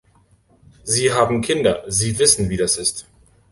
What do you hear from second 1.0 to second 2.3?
haben Kinder, Sie